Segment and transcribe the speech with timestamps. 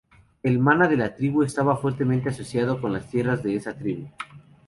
[0.41, 4.09] El mana de la tribu estaba fuertemente asociado con las tierras de esa tribu.